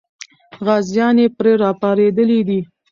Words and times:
غازیان 0.65 1.15
یې 1.21 1.27
پرې 1.37 1.51
راپارېدلي 1.63 2.39
دي. 2.47 2.59